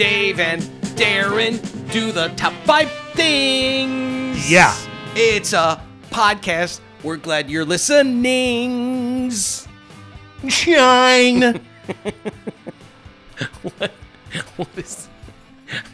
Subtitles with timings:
[0.00, 0.62] Dave and
[0.96, 1.60] Darren
[1.92, 4.50] do the top five things.
[4.50, 4.74] Yeah.
[5.14, 5.78] It's a
[6.08, 6.80] podcast.
[7.04, 9.30] We're glad you're listening.
[10.48, 11.42] Shine.
[13.62, 13.92] what?
[14.56, 15.10] What is.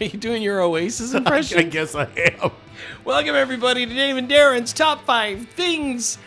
[0.01, 1.59] Are you doing your Oasis impression?
[1.59, 2.05] I guess I
[2.41, 2.53] am.
[3.05, 6.19] Welcome, everybody, to Dave and Darren's Top 5 Things.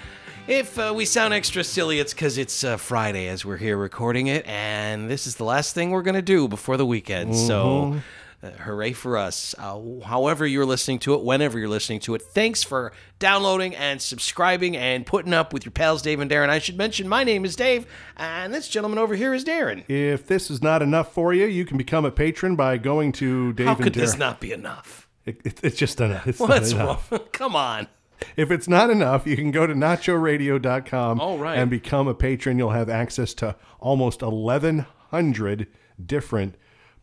[0.47, 4.27] If uh, we sound extra silly, it's because it's uh, Friday as we're here recording
[4.27, 7.35] it, and this is the last thing we're going to do before the weekend.
[7.35, 8.01] So,
[8.41, 9.53] uh, hooray for us.
[9.59, 14.01] Uh, however, you're listening to it, whenever you're listening to it, thanks for downloading and
[14.01, 16.49] subscribing and putting up with your pals, Dave and Darren.
[16.49, 17.85] I should mention my name is Dave,
[18.17, 19.83] and this gentleman over here is Darren.
[19.87, 23.53] If this is not enough for you, you can become a patron by going to
[23.53, 25.07] Dave How and could this not be enough?
[25.27, 26.25] It, it- it's just enough.
[26.25, 27.11] It's not What's enough.
[27.11, 27.21] wrong?
[27.33, 27.87] Come on.
[28.35, 31.57] If it's not enough, you can go to nachoradio.com All right.
[31.57, 32.57] and become a patron.
[32.57, 35.67] You'll have access to almost 1,100
[36.05, 36.55] different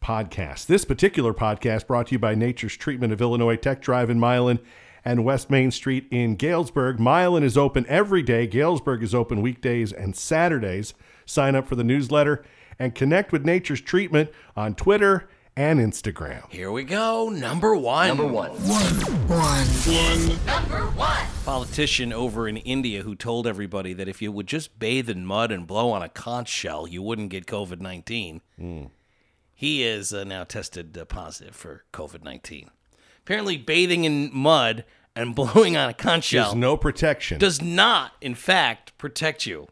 [0.03, 0.67] podcasts.
[0.67, 4.59] This particular podcast brought to you by Nature's Treatment of Illinois Tech Drive in Milan
[5.05, 6.99] and West Main Street in Galesburg.
[6.99, 8.47] Milan is open every day.
[8.47, 10.95] Galesburg is open weekdays and Saturdays.
[11.25, 12.45] Sign up for the newsletter
[12.79, 16.51] and connect with Nature's Treatment on Twitter and Instagram.
[16.51, 17.29] Here we go.
[17.31, 18.09] Number one.
[18.09, 18.95] Number one One.
[19.29, 20.47] One.
[20.47, 21.27] number one.
[21.45, 25.51] Politician over in India who told everybody that if you would just bathe in mud
[25.51, 28.43] and blow on a conch shell, you wouldn't get COVID 19.
[29.55, 32.71] He is uh, now tested uh, positive for COVID 19.
[33.21, 34.85] Apparently, bathing in mud
[35.15, 37.39] and blowing on a conch shell There's no protection.
[37.39, 39.69] does not, in fact, protect you.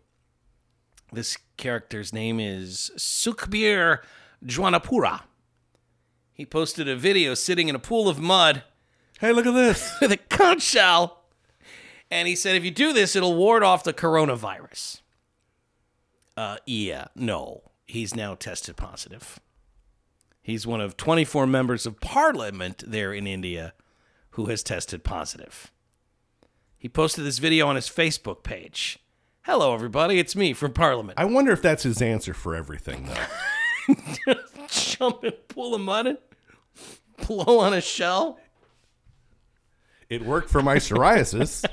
[1.13, 3.99] This character's name is Sukhbir
[4.45, 5.21] Jaunapuria.
[6.35, 8.65] He posted a video sitting in a pool of mud
[9.25, 9.93] hey, look at this.
[10.01, 11.23] with a conch shell.
[12.11, 15.01] And he said, if you do this, it'll ward off the coronavirus.
[16.37, 17.71] Uh, yeah, no.
[17.87, 19.41] He's now tested positive.
[20.43, 23.73] He's one of 24 members of parliament there in India
[24.31, 25.73] who has tested positive.
[26.77, 28.99] He posted this video on his Facebook page.
[29.43, 30.19] Hello, everybody.
[30.19, 31.19] It's me from Parliament.
[31.19, 33.09] I wonder if that's his answer for everything,
[34.27, 34.35] though.
[34.71, 36.19] Jump in a pool of mud and
[37.27, 38.39] blow on a shell.
[40.09, 41.65] It worked for my psoriasis.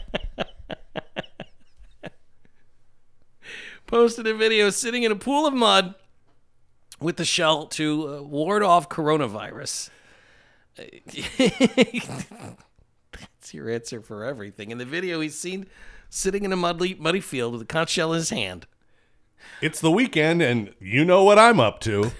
[3.91, 5.96] posted a video sitting in a pool of mud
[7.01, 9.90] with the shell to uh, ward off coronavirus.
[10.78, 11.19] That's
[13.53, 14.72] your answer for everything.
[14.72, 15.68] In the video, he's seen
[16.09, 18.66] sitting in a muddy, muddy field with a conch shell in his hand.
[19.62, 22.13] it's the weekend, and you know what I'm up to.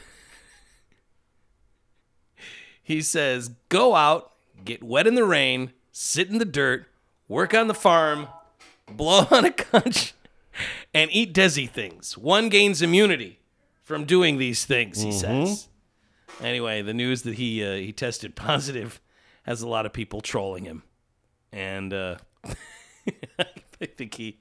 [2.92, 4.34] He says, Go out,
[4.66, 6.88] get wet in the rain, sit in the dirt,
[7.30, 8.28] work on the farm,
[8.90, 10.14] blow on a conch,
[10.94, 12.18] and eat Desi things.
[12.18, 13.40] One gains immunity
[13.82, 15.70] from doing these things, he says.
[16.42, 19.00] Anyway, the news that he uh, he tested positive
[19.44, 20.84] has a lot of people trolling him,
[21.54, 22.16] and uh,
[22.46, 24.40] I think he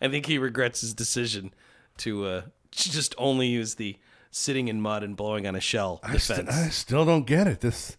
[0.00, 1.52] I think he regrets his decision
[1.98, 3.98] to uh, just only use the
[4.32, 7.60] sitting in mud and blowing on a shell I, st- I still don't get it.
[7.60, 7.96] This,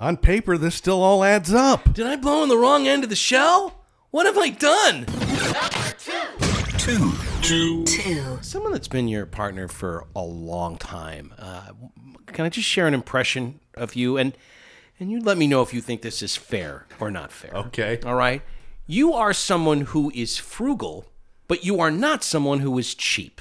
[0.00, 1.92] on paper, this still all adds up.
[1.92, 3.84] Did I blow on the wrong end of the shell?
[4.10, 5.04] What have I done?
[7.42, 7.84] Two.
[8.40, 11.34] Someone that's been your partner for a long time.
[11.38, 11.72] Uh,
[12.28, 14.32] can I just share an impression of you and
[15.00, 17.52] and you let me know if you think this is fair or not fair?
[17.52, 17.98] Okay.
[18.04, 18.42] All right.
[18.86, 21.06] You are someone who is frugal,
[21.48, 23.40] but you are not someone who is cheap.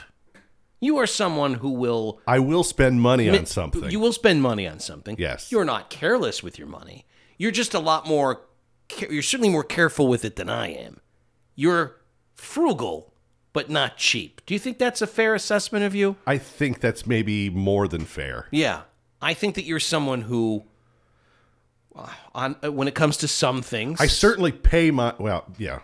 [0.84, 3.90] You are someone who will I will spend money on something.
[3.90, 5.16] You will spend money on something.
[5.18, 5.52] Yes.
[5.52, 7.06] You're not careless with your money.
[7.38, 8.42] You're just a lot more.
[9.10, 11.00] You're certainly more careful with it than I am.
[11.56, 12.02] You're
[12.36, 13.14] frugal,
[13.54, 14.42] but not cheap.
[14.46, 16.18] Do you think that's a fair assessment of you?
[16.28, 18.48] I think that's maybe more than fair.
[18.52, 18.82] Yeah,
[19.22, 20.66] I think that you're someone who,
[21.96, 25.80] uh, on uh, when it comes to some things, I certainly pay my, well, yeah,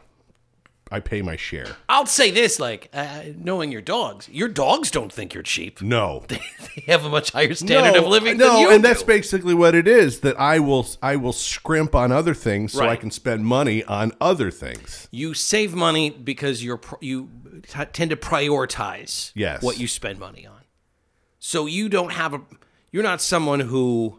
[0.92, 1.76] I pay my share.
[1.88, 5.82] I'll say this: like uh, knowing your dogs, your dogs don't think you're cheap.
[5.82, 6.26] No.
[6.76, 8.88] They have a much higher standard of living no, than you and do.
[8.88, 10.22] that's basically what it is.
[10.22, 14.14] That I will, I will scrimp on other things so I can spend money on
[14.22, 15.08] other things.
[15.12, 17.30] you save money because you're you
[17.68, 19.62] t- tend to prioritize Yes.
[19.62, 20.62] what you spend money on.
[21.40, 22.42] So you don't have a
[22.92, 24.19] you're not someone who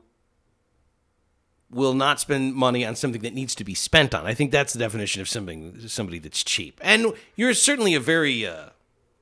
[1.70, 4.26] will not spend money on something that needs to be spent on.
[4.26, 6.80] I think that's the definition of something somebody that's cheap.
[6.82, 7.06] And
[7.36, 8.70] you're certainly a very uh,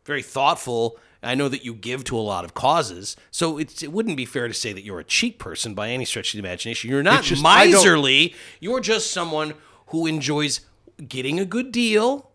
[0.05, 0.99] very thoughtful.
[1.23, 4.25] I know that you give to a lot of causes, so it's, it wouldn't be
[4.25, 6.91] fair to say that you're a cheap person by any stretch of the imagination.
[6.91, 8.35] You're not just- miserly.
[8.61, 9.55] You're just someone
[9.89, 10.61] who enjoys
[11.09, 12.31] getting a good deal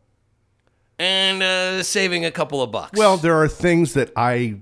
[1.00, 3.00] and uh, saving a couple of bucks.
[3.00, 4.58] Well, there are things that I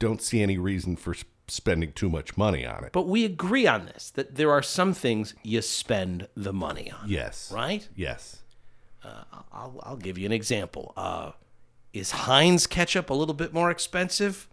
[0.00, 1.14] don't see any reason for
[1.48, 2.92] spending too much money on it.
[2.92, 7.08] But we agree on this that there are some things you spend the money on.
[7.08, 7.50] Yes.
[7.54, 7.88] Right?
[7.94, 8.42] Yes.
[9.52, 10.92] I'll, I'll give you an example.
[10.96, 11.30] Uh,
[11.92, 14.48] is Heinz ketchup a little bit more expensive?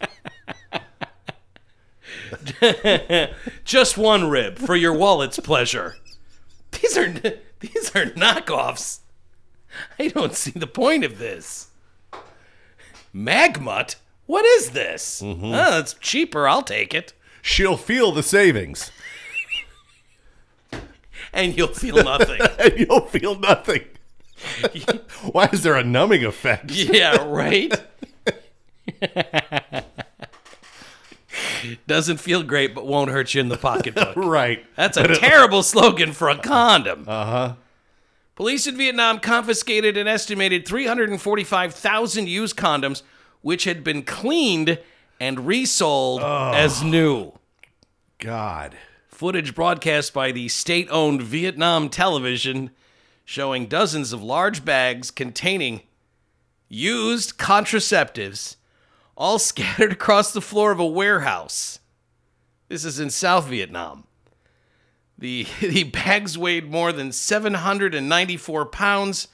[3.64, 5.96] Just one rib for your wallet's pleasure.
[6.72, 7.14] These are
[7.66, 9.00] these are knockoffs.
[9.98, 11.68] I don't see the point of this.
[13.12, 13.96] Magmut?
[14.26, 15.22] What is this?
[15.22, 15.52] Mm-hmm.
[15.54, 16.48] Oh, it's cheaper.
[16.48, 17.12] I'll take it.
[17.42, 18.90] She'll feel the savings,
[21.32, 22.40] And you'll feel nothing.
[22.58, 23.82] and you'll feel nothing.
[25.32, 26.70] Why is there a numbing effect?
[26.70, 27.74] yeah, right?
[31.86, 34.16] Doesn't feel great, but won't hurt you in the pocketbook.
[34.16, 34.64] Right.
[34.76, 37.04] That's a terrible slogan for a condom.
[37.08, 37.54] Uh huh.
[38.34, 43.02] Police in Vietnam confiscated an estimated 345,000 used condoms,
[43.42, 44.78] which had been cleaned
[45.20, 47.32] and resold as new.
[48.18, 48.76] God.
[49.06, 52.70] Footage broadcast by the state owned Vietnam television
[53.24, 55.82] showing dozens of large bags containing
[56.68, 58.56] used contraceptives
[59.16, 61.78] all scattered across the floor of a warehouse.
[62.68, 64.04] This is in South Vietnam.
[65.16, 69.28] The, the bags weighed more than 794 pounds,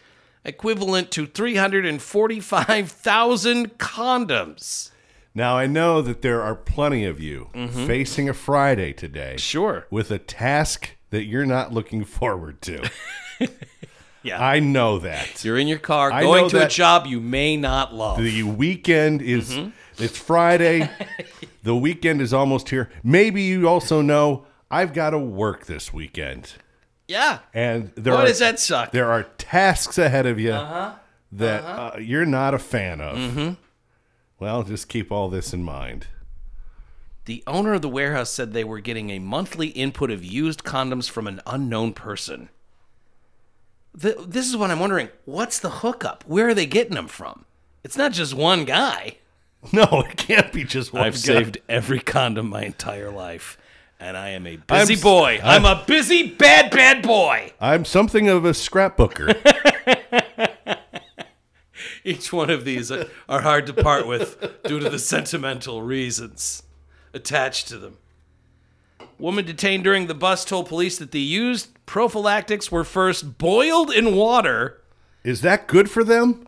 [0.44, 4.90] equivalent to 345,000 condoms.
[5.34, 7.86] Now I know that there are plenty of you mm-hmm.
[7.86, 9.86] facing a Friday today Sure.
[9.90, 12.90] with a task that you're not looking forward to.
[14.22, 14.44] Yeah.
[14.44, 15.44] I know that.
[15.44, 18.18] You're in your car I going know to a that- job you may not love.
[18.18, 19.70] The weekend is mm-hmm.
[19.98, 20.90] it's Friday.
[21.62, 22.90] the weekend is almost here.
[23.02, 26.54] Maybe you also know I've got to work this weekend.
[27.08, 27.40] yeah.
[27.54, 28.92] And there Boy, are does that suck.
[28.92, 30.94] there are tasks ahead of you uh-huh.
[31.32, 31.92] that uh-huh.
[31.94, 33.16] uh, you're not a fan of.
[33.16, 33.52] Mm-hmm.
[34.38, 36.06] Well, just keep all this in mind.
[37.26, 41.08] The owner of the warehouse said they were getting a monthly input of used condoms
[41.08, 42.48] from an unknown person.
[43.98, 45.08] Th this is what I'm wondering.
[45.24, 46.24] What's the hookup?
[46.26, 47.44] Where are they getting them from?
[47.82, 49.16] It's not just one guy.
[49.74, 51.06] No, it can't be just one guy.
[51.08, 51.18] I've guy.
[51.18, 53.58] saved every condom my entire life,
[53.98, 55.38] and I am a busy s- boy.
[55.44, 57.52] I'm, a busy, bad, bad boy.
[57.60, 59.36] I'm something of a scrapbooker.
[62.04, 66.62] Each one of these are are hard to part with due to the sentimental reasons
[67.12, 67.98] attached to them.
[69.20, 74.16] Woman detained during the bust told police that the used prophylactics were first boiled in
[74.16, 74.82] water,
[75.22, 76.46] is that good for them?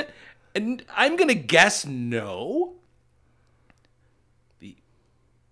[0.54, 2.74] and I'm gonna guess no.
[4.60, 4.76] The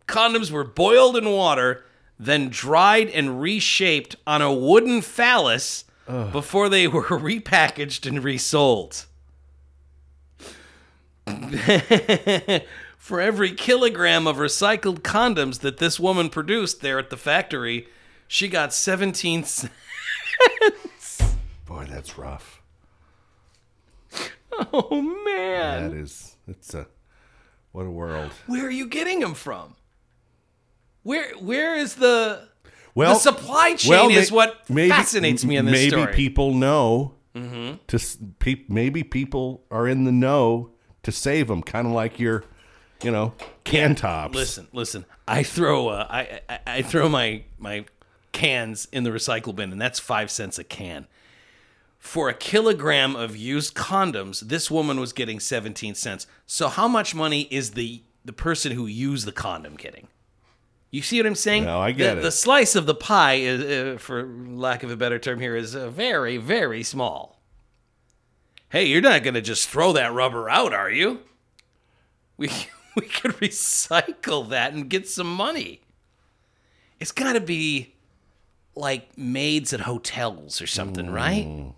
[0.07, 1.85] condoms were boiled in water,
[2.19, 9.07] then dried and reshaped on a wooden phallus before they were repackaged and resold.
[13.00, 17.88] For every kilogram of recycled condoms that this woman produced there at the factory,
[18.28, 19.71] she got 17 cents.
[21.66, 22.62] Boy, that's rough.
[24.73, 25.90] Oh, man.
[25.90, 26.87] That is it's a
[27.73, 28.30] what a world.
[28.47, 29.75] Where are you getting them from?
[31.02, 32.47] Where Where is the.
[32.95, 36.02] Well, the supply chain well, is what maybe- fascinates me in this maybe story.
[36.09, 36.14] Mm-hmm.
[36.14, 37.14] people know.
[37.35, 37.99] To
[38.40, 40.73] pe- maybe people are in the know
[41.04, 42.45] to save them, kind of like your,
[43.02, 44.35] you know, can tops.
[44.35, 45.04] Listen, listen.
[45.26, 47.85] I throw uh, I, I I throw my my
[48.33, 51.07] cans in the recycle bin, and that's five cents a can.
[51.99, 56.26] For a kilogram of used condoms, this woman was getting seventeen cents.
[56.47, 60.09] So how much money is the the person who used the condom getting?
[60.90, 61.64] You see what I'm saying?
[61.64, 62.23] No, I get the, it.
[62.23, 63.62] The slice of the pie, is,
[63.95, 67.40] uh, for lack of a better term here, is uh, very, very small.
[68.71, 71.21] Hey, you're not going to just throw that rubber out, are you?
[72.37, 72.50] We
[73.00, 75.80] we could recycle that and get some money.
[76.99, 77.95] It's got to be
[78.75, 81.73] like maids at hotels or something, right?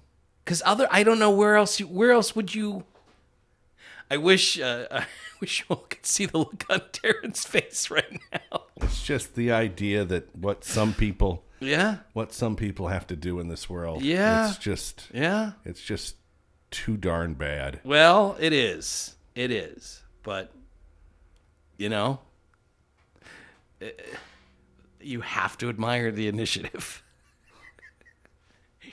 [0.45, 1.79] Because other, I don't know where else.
[1.79, 2.85] You, where else would you?
[4.11, 4.61] I wish.
[4.61, 5.05] Uh, I
[5.41, 8.63] wish you all could see the look on Darren's face right now.
[8.81, 13.39] It's just the idea that what some people, Yeah, what some people have to do
[13.39, 14.03] in this world.
[14.03, 14.49] Yeah.
[14.49, 15.53] it's just, yeah.
[15.65, 16.17] it's just
[16.71, 17.81] too darn bad.
[17.85, 19.15] Well, it is.
[19.37, 20.03] It is.
[20.23, 20.53] But
[21.77, 22.21] you know,
[23.81, 23.91] eh,
[25.01, 27.03] you have to admire the initiative.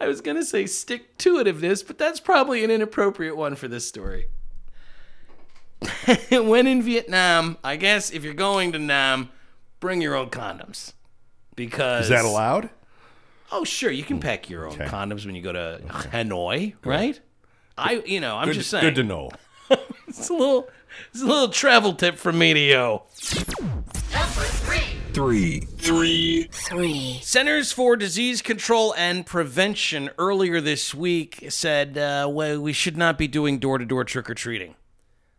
[0.00, 3.68] I was going to say stick to itiveness, but that's probably an inappropriate one for
[3.68, 4.26] this story.
[6.30, 9.30] when in Vietnam, I guess if you're going to Nam,
[9.78, 10.92] bring your own condoms.
[11.56, 12.70] Because Is that allowed?
[13.52, 17.18] Oh, sure, you can pack your own condoms when you go to Hanoi, right?
[17.76, 18.84] I, you know, I'm Good, just saying.
[18.84, 19.30] good to know.
[20.08, 20.68] It's a little,
[21.12, 23.00] it's a little travel tip from me to you.
[24.12, 24.80] Number three.
[25.12, 25.60] Three.
[25.60, 26.48] Three.
[26.52, 27.20] Three.
[27.22, 33.18] Centers for Disease Control and Prevention earlier this week said uh, well, we should not
[33.18, 34.76] be doing door to door trick or treating.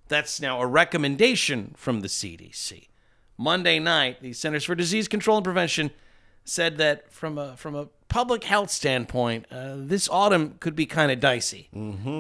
[0.08, 2.88] That's now a recommendation from the CDC.
[3.38, 5.92] Monday night, the Centers for Disease Control and Prevention
[6.44, 11.12] said that from a from a public health standpoint, uh, this autumn could be kind
[11.12, 11.70] of dicey.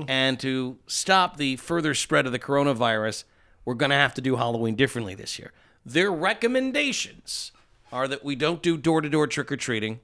[0.08, 3.26] And to stop the further spread of the coronavirus,
[3.66, 5.52] we're going to have to do Halloween differently this year.
[5.86, 7.52] Their recommendations
[7.92, 10.00] are that we don't do door to door trick or treating,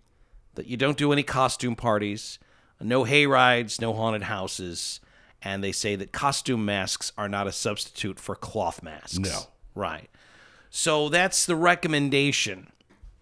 [0.56, 2.40] that you don't do any costume parties,
[2.82, 5.00] no hay rides, no haunted houses,
[5.42, 9.20] and they say that costume masks are not a substitute for cloth masks.
[9.20, 9.48] No.
[9.76, 10.10] Right.
[10.70, 12.72] So that's the recommendation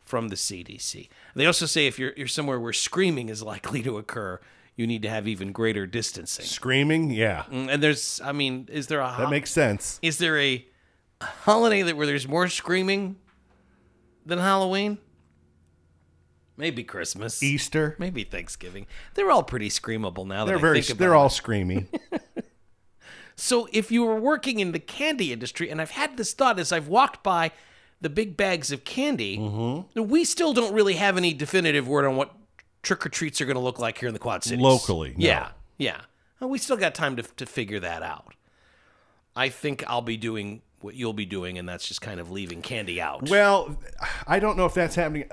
[0.02, 1.10] from the CDC.
[1.36, 4.40] They also say if you're you're somewhere where screaming is likely to occur,
[4.76, 6.46] you need to have even greater distancing.
[6.46, 10.00] Screaming, yeah, Mm, And there's, I mean, is there a that makes sense.
[10.02, 10.66] is there a
[11.22, 13.16] holiday that where there's more screaming
[14.26, 14.98] than Halloween?
[16.58, 17.44] Maybe Christmas.
[17.44, 18.88] Easter, Maybe Thanksgiving.
[19.14, 20.46] They're all pretty screamable now.
[20.46, 21.32] They're very, they're all it.
[21.32, 21.88] screaming.
[23.38, 26.72] So if you were working in the candy industry, and I've had this thought as
[26.72, 27.52] I've walked by
[28.00, 30.04] the big bags of candy, Mm-hmm.
[30.08, 32.32] we still don't really have any definitive word on what
[32.86, 34.62] trick or treats are going to look like here in the Quad Cities.
[34.64, 35.26] Locally, no.
[35.26, 36.02] Yeah, yeah.
[36.40, 38.34] Well, we still got time to to figure that out.
[39.36, 42.62] I think I'll be doing what you'll be doing, and that's just kind of leaving
[42.62, 43.28] candy out.
[43.30, 43.78] Well,
[44.28, 45.26] I don't know if that's happening.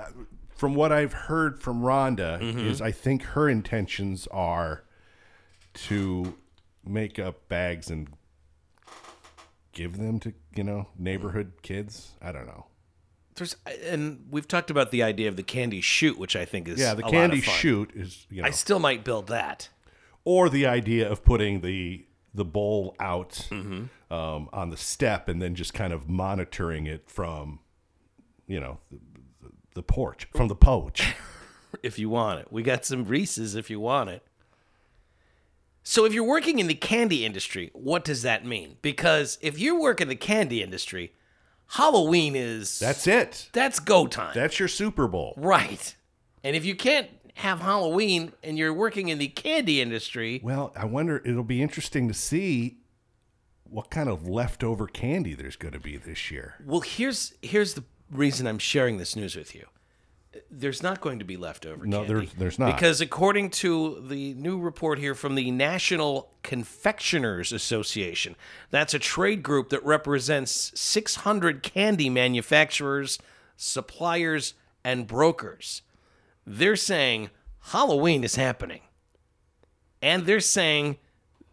[0.56, 2.58] From what I've heard from Rhonda, Mm-hmm.
[2.66, 4.84] is I think her intentions are
[5.74, 6.34] to
[6.84, 8.08] make up bags and
[9.72, 12.12] give them to you know neighborhood kids.
[12.22, 12.66] I don't know.
[13.34, 16.78] There's, and we've talked about the idea of the candy shoot, which I think is
[16.78, 19.68] Yeah, the candy shoot is you know, I still might build that.
[20.24, 24.12] or the idea of putting the the bowl out Mm-hmm.
[24.14, 27.60] um, on the step and then just kind of monitoring it from
[28.46, 28.98] you know the,
[29.42, 31.14] the, the porch from the poach.
[31.82, 32.48] if you want it.
[32.50, 34.22] We got some Reese's if you want it.
[35.84, 38.76] So if you're working in the candy industry, what does that mean?
[38.82, 41.12] Because if you work in the candy industry,
[41.72, 43.48] Halloween is That's it.
[43.52, 44.32] that's go time.
[44.34, 45.34] That's your Super Bowl.
[45.36, 45.94] right.
[46.44, 50.84] And if you can't have Halloween and you're working in the candy industry, Well, I
[50.84, 51.22] wonder.
[51.24, 52.78] It'll be interesting to see
[53.64, 56.56] what kind of leftover candy there's going to be this year.
[56.66, 59.66] well here's here's the reason I'm sharing this news with you.
[60.50, 62.12] There's not going to be leftover No, candy.
[62.14, 62.74] there's- there's not.
[62.74, 68.36] Because according to the new report here from the National Confectioners Association,
[68.70, 73.18] that's a trade group that represents 600 candy manufacturers,
[73.56, 75.82] suppliers, and brokers.
[76.46, 77.30] They're saying
[77.66, 78.80] Halloween is happening.
[80.00, 80.98] And they're saying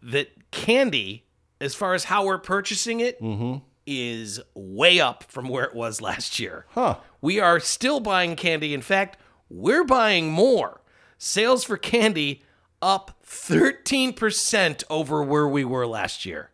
[0.02, 1.26] that candy,
[1.62, 3.58] as far as how we're purchasing it, mm-hmm.
[3.86, 6.66] is way up from where it was last year.
[6.70, 6.96] Huh.
[7.22, 8.74] We are still buying candy.
[8.74, 9.18] In fact,
[9.50, 10.82] we're buying more.
[11.18, 12.44] Sales for candy
[12.82, 16.52] up 13% over where we were last year.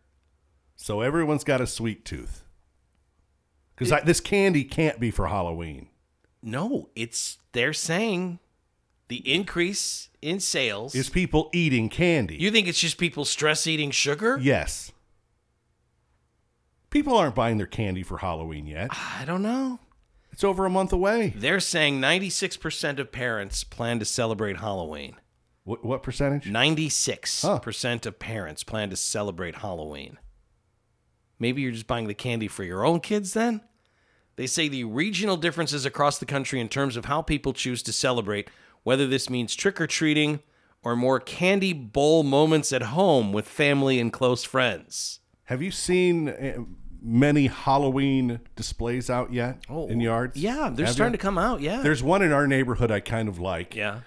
[0.74, 2.42] So everyone's got a sweet tooth.
[3.76, 5.88] Because this candy can't be for Halloween.
[6.42, 8.38] No, it's they're saying
[9.08, 10.94] The increase in sales.
[10.94, 12.36] is people eating candy.
[12.36, 14.38] you think it's just people stress eating sugar?
[14.40, 14.92] yes.
[16.90, 18.88] People aren't buying their candy for Halloween yet.
[18.90, 19.78] I don't know.
[20.36, 21.32] It's over a month away.
[21.34, 25.16] They're saying 96% of parents plan to celebrate Halloween.
[25.64, 26.44] What, what percentage?
[26.44, 30.18] 96% of parents plan to celebrate Halloween.
[31.38, 33.62] Maybe you're just buying the candy for your own kids then?
[34.36, 37.92] They say the regional differences across the country in terms of how people choose to
[37.94, 38.50] celebrate,
[38.82, 40.40] whether this means trick or treating
[40.82, 45.20] or more candy bowl moments at home with family and close friends.
[45.44, 46.58] Have you seen uh,
[47.02, 50.36] many Halloween displays out yet in yards?
[50.36, 51.18] Oh, Yeah, they're Have starting you?
[51.18, 51.60] to come out.
[51.60, 51.82] Yeah.
[51.82, 53.74] There's one in our neighborhood I kind of like.
[53.74, 54.00] yeah.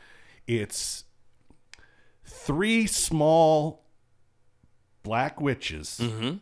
[0.48, 1.03] It's
[2.25, 3.84] three small
[5.03, 6.38] black witches Mm-hmm.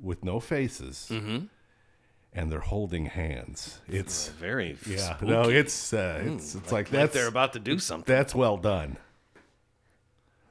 [0.00, 3.80] with no faces, and they're holding hands.
[3.88, 5.30] It's Very yeah, spooky.
[5.32, 8.12] no, it's uh, it's it's like, like that's they're about to do something.
[8.12, 8.96] that's well done.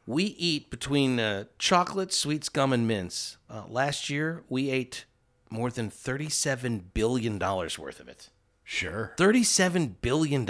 [0.06, 3.36] We eat between uh, chocolate, sweets, gum, and mints.
[3.50, 5.04] Uh, last year, we ate
[5.50, 8.30] more than $37 billion worth of it.
[8.64, 9.14] Sure.
[9.18, 10.48] $37 billion.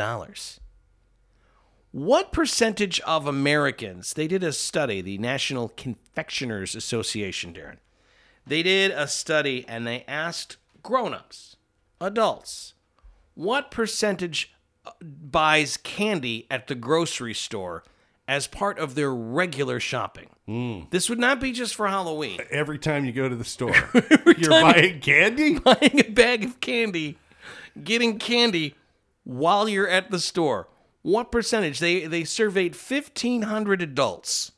[1.92, 7.77] What percentage of Americans, they did a study, the National Confectioners Association, Darren.
[8.46, 11.58] They did a study and they asked grown-ups,
[12.00, 12.74] adults,
[13.36, 14.54] what percentage
[14.86, 17.84] uh, buys candy at the grocery store
[18.28, 20.30] as part of their regular shopping?
[20.46, 20.82] Hmm.
[20.90, 22.40] This would not be just for Halloween.
[22.50, 23.76] Every time you go to the store,
[24.38, 25.60] you're buying candy.
[25.60, 27.18] buying a bag of candy,
[27.84, 28.76] getting candy
[29.24, 30.68] while you're at the store.
[31.02, 31.80] What percentage?
[31.80, 34.52] They they surveyed 1500 adults.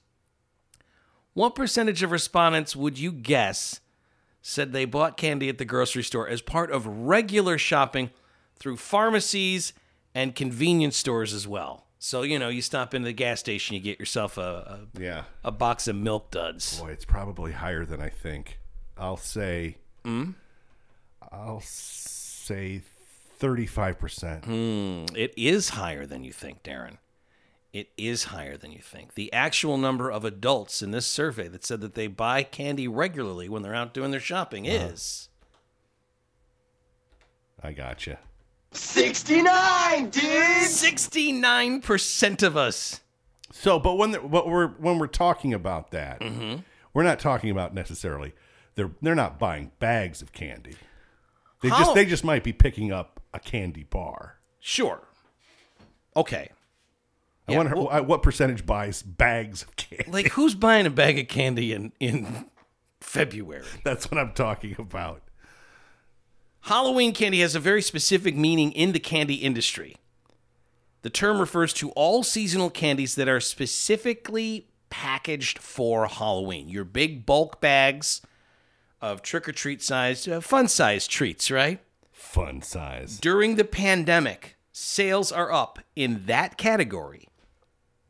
[1.33, 3.81] What percentage of respondents would you guess
[4.41, 8.09] said they bought candy at the grocery store as part of regular shopping
[8.57, 9.73] through pharmacies
[10.15, 11.85] and convenience stores as well?
[12.01, 15.23] So, you know, you stop into the gas station, you get yourself a, Yeah.
[15.43, 16.79] a, a box of milk duds.
[16.79, 18.57] Boy, it's probably higher than I think.
[18.97, 19.75] I'll say.
[20.05, 20.31] Hmm?
[21.31, 22.81] I'll say
[23.37, 24.45] thirty-five percent.
[25.15, 26.97] It is higher than you think, Darren.
[27.71, 29.13] It is higher than you think.
[29.13, 33.47] The actual number of adults in this survey that said that they buy candy regularly
[33.47, 35.29] when they're out doing their shopping is
[37.61, 38.19] I gotcha.
[38.71, 40.23] 69, dude!
[40.23, 43.01] 69% of us.
[43.51, 46.61] So, but when the, but we're when we're talking about that, Mm-hmm.
[46.93, 48.33] we're not talking about necessarily
[48.75, 50.75] they're they're not buying bags of candy.
[51.61, 54.35] They How- just they just might be picking up a candy bar.
[54.59, 55.01] Sure.
[56.15, 56.49] Okay.
[57.47, 60.11] I Yeah, wonder well- wh- what percentage buys bags of candy.
[60.11, 62.45] Like who's buying a bag of candy in in
[63.01, 63.65] February?
[63.83, 65.23] That's what I'm talking about.
[66.61, 69.95] Halloween candy has a very specific meaning in the candy industry.
[71.01, 76.67] The term refers to all seasonal candies that are specifically packaged for Halloween.
[76.67, 78.21] Your big bulk bags
[79.01, 81.79] of trick or treat sized, uh, fun sized treats, right?
[82.11, 83.17] Fun size.
[83.17, 87.29] During the pandemic, sales are up in that category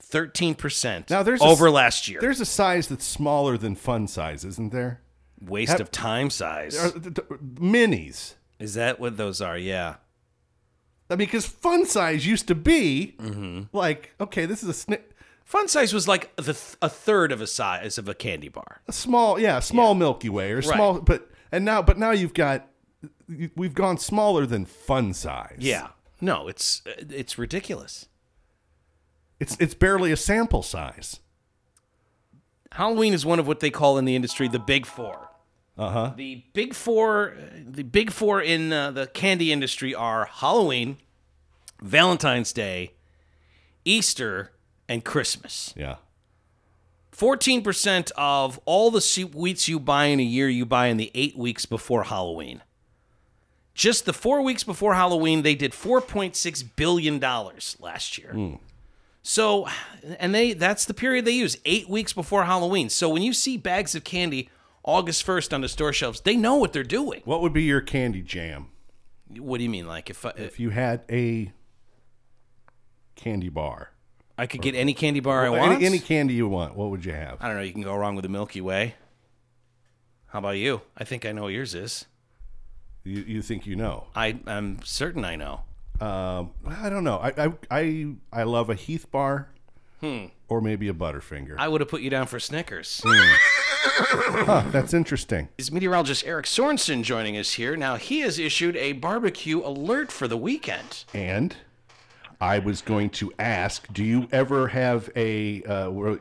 [0.02, 2.20] 13% Now, there's a over last year.
[2.20, 5.02] There's a size that's smaller than fun size, isn't there?
[5.40, 6.76] Waste have- of time size.
[6.76, 8.34] Are- th- th- minis.
[8.60, 9.58] Is that what those are?
[9.58, 9.96] Yeah.
[11.10, 13.62] I mean, because fun size used to be Mm-hmm.
[13.76, 15.02] like, okay, this is a, sni-
[15.44, 18.82] Fun size was like the th- a third of a size of a candy bar.
[18.88, 20.66] a small, yeah, a small Milky Way or Right.
[20.66, 22.68] small, but and now, but now you've got,
[23.56, 25.56] we've gone smaller than fun size.
[25.58, 25.88] Yeah.
[26.22, 28.08] No, it's it's ridiculous.
[29.40, 31.20] it's it's barely a sample size.
[32.74, 35.29] Halloween is one of what they call in the industry the big four.
[35.80, 36.14] Uh huh.
[36.18, 40.98] The big four, the big four in uh, the candy industry are Halloween,
[41.82, 42.92] Valentine's Day,
[43.86, 44.52] Easter,
[44.90, 45.74] and Christmas.
[45.78, 45.96] Yeah.
[47.16, 51.38] 14% of all the sweets you buy in a year, you buy in the eight
[51.38, 52.62] weeks before Halloween.
[53.74, 58.58] Just the four weeks before Halloween, they did $4.6 billion last year.
[59.22, 59.68] So,
[60.18, 62.90] and they that's the period they use, eight weeks before Halloween.
[62.90, 64.50] So when you see bags of candy
[64.84, 67.22] August 1st on the store shelves, they know what they're doing.
[67.26, 68.68] What would be your candy jam
[69.38, 69.88] What do you mean?
[69.88, 71.52] Like if I, if you had a
[73.16, 73.92] candy bar?
[74.38, 75.74] I could get any candy bar I want?
[75.74, 77.38] Any, any candy you want, what would you have?
[77.42, 77.64] I don't know.
[77.64, 78.96] You can go wrong with the Milky Way.
[80.28, 80.82] How about you?
[80.98, 82.06] I think I know what yours is.
[83.04, 84.08] You, you think you know?
[84.16, 85.64] I, I'm certain I know.
[86.00, 87.18] Um, I don't know.
[87.18, 89.50] I I I, I love a Heath bar,
[90.00, 90.28] hmm.
[90.48, 91.56] or maybe a Butterfinger.
[91.58, 93.02] I would have put you down for Snickers.
[93.82, 95.50] Huh, that's interesting.
[95.58, 97.76] Is meteorologist Eric Sorensen joining us here?
[97.76, 101.06] Now he has issued a barbecue alert for the weekend.
[101.14, 101.56] And
[102.42, 106.20] I was going to ask, do you ever have a uh, where,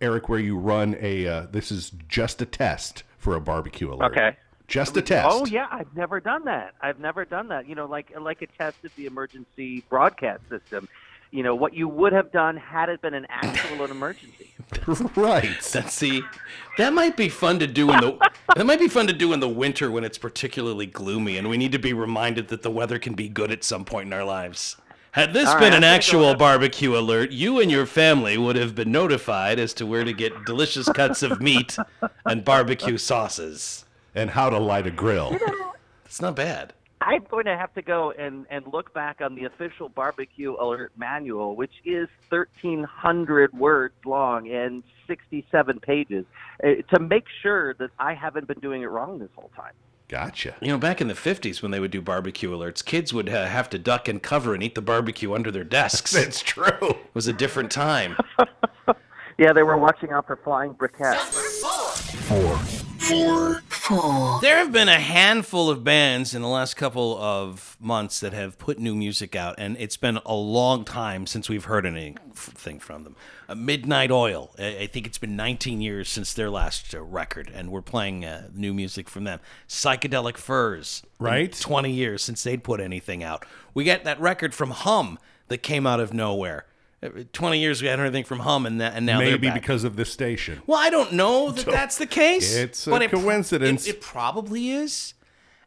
[0.00, 4.12] Eric where you run a uh, this is just a test for a barbecue alert?
[4.12, 4.36] Okay.
[4.68, 5.26] Just a test.
[5.28, 6.74] Oh yeah, I've never done that.
[6.80, 7.68] I've never done that.
[7.68, 10.88] You know, like like a test of the emergency broadcast system.
[11.32, 14.54] You know what you would have done had it been an actual emergency.
[15.16, 15.60] right.
[15.72, 16.22] That's see,
[16.78, 19.40] that might be fun to do in the that might be fun to do in
[19.40, 22.98] the winter when it's particularly gloomy and we need to be reminded that the weather
[22.98, 24.76] can be good at some point in our lives.
[25.12, 28.54] Had this All right, been I'm an actual barbecue alert, you and your family would
[28.54, 31.76] have been notified as to where to get delicious cuts of meat
[32.24, 33.84] and barbecue sauces.
[34.14, 35.36] And how to light a grill.
[36.04, 36.74] It's not bad.
[37.00, 40.92] I'm going to have to go and, and look back on the official barbecue alert
[40.96, 46.26] manual, which is 1,300 words long and 67 pages,
[46.62, 49.72] uh, to make sure that I haven't been doing it wrong this whole time.
[50.08, 50.56] Gotcha.
[50.60, 53.46] You know, back in the 50s when they would do barbecue alerts, kids would uh,
[53.46, 56.10] have to duck and cover and eat the barbecue under their desks.
[56.12, 56.98] That's It's true.
[57.14, 58.16] was a different time.
[59.40, 61.32] Yeah, they were watching out for flying briquettes.
[62.28, 62.79] Number four.
[64.40, 68.56] There have been a handful of bands in the last couple of months that have
[68.56, 73.02] put new music out, and it's been a long time since we've heard anything from
[73.02, 73.16] them.
[73.48, 77.50] Uh, Midnight Oil, I I think it's been 19 years since their last uh, record,
[77.52, 79.40] and we're playing uh, new music from them.
[79.68, 81.52] Psychedelic Furs, Right.
[81.52, 83.44] 20 years since they'd put anything out.
[83.74, 85.18] We got that record from Hum
[85.48, 86.64] that came out of nowhere.
[87.02, 89.50] Uh, 20 years we hadn't heard anything from Hum, and, that, and now they're Maybe
[89.50, 90.60] because of this station.
[90.66, 92.54] Well, I don't know that that's the case.
[92.54, 93.86] It's a but it pro- coincidence.
[93.86, 95.14] It, it probably is.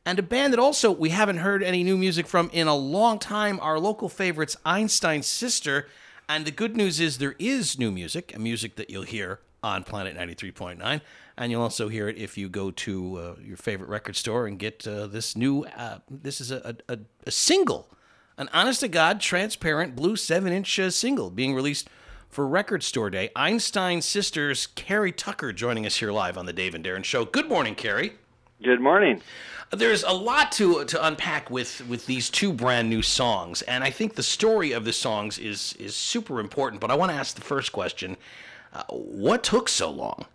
[0.06, 3.19] And a band that also we haven't heard any new music from in a long
[3.19, 3.60] time.
[3.62, 5.88] Our local favorites, Einstein's Sister.
[6.30, 9.84] And the good news is there is new music, a music that you'll hear on
[9.84, 11.02] Planet 93.9.
[11.38, 14.60] And you'll also hear it if you go to uh, your favorite record store and
[14.60, 17.89] get uh, this new, uh, this is a, a, a single,
[18.38, 21.89] an honest to God, transparent blue 7 inch uh, single being released
[22.30, 23.30] for Record Store Day.
[23.36, 27.26] Einstein's Sister's, Carrie Tucker joining us here live on the Dave and Darren Show.
[27.26, 28.13] Good morning, Carrie.
[28.62, 29.22] Good morning.
[29.72, 33.89] There's a lot to to unpack with with these two brand new songs, and I
[33.89, 36.80] think the story of the songs is is super important.
[36.80, 38.15] But I want to ask the first question:
[38.72, 40.26] uh, What took so long?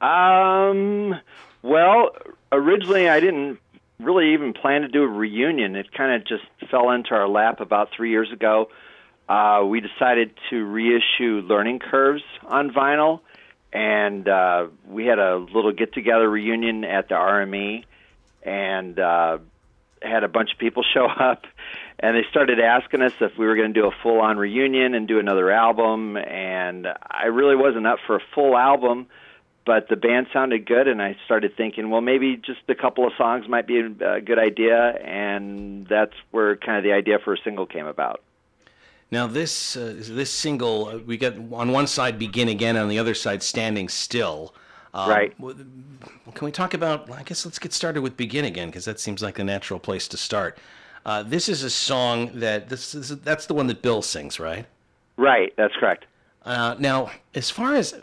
[0.00, 1.20] Um,
[1.62, 2.10] well,
[2.52, 3.58] originally I didn't
[4.00, 5.76] really even plan to do a reunion.
[5.76, 8.68] It kind of just fell into our lap about three years ago.
[9.28, 13.20] Uh, we decided to reissue Learning Curves on vinyl,
[13.72, 17.84] and uh, we had a little get-together reunion at the RME,
[18.42, 19.38] and uh,
[20.02, 21.44] had a bunch of people show up,
[21.98, 25.08] and they started asking us if we were going to do a full-on reunion and
[25.08, 29.06] do another album, and I really wasn't up for a full album
[29.64, 33.12] but the band sounded good and i started thinking well maybe just a couple of
[33.16, 37.38] songs might be a good idea and that's where kind of the idea for a
[37.38, 38.20] single came about
[39.10, 42.98] Now this uh, this single uh, we got on one side "Begin Again" on the
[42.98, 44.54] other side "Standing Still."
[44.92, 45.32] Um, Right.
[46.34, 47.10] Can we talk about?
[47.10, 50.08] I guess let's get started with "Begin Again" because that seems like the natural place
[50.08, 50.58] to start.
[51.06, 54.66] Uh, this is a song that this is that's the one that Bill sings, right?
[55.16, 56.06] right that's correct
[56.44, 57.94] Uh, now, as far as